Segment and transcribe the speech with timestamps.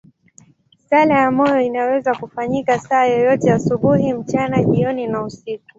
[0.89, 5.63] Sala ya moyo inaweza kufanyika saa yoyote, asubuhi, mchana, jioni au usiku.